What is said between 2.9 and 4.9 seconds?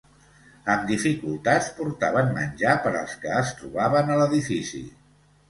als que es trobaven a l'edifici